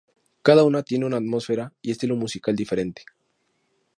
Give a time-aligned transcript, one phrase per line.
[0.41, 3.05] Cada una tiene una atmósfera y estilo musical diferente.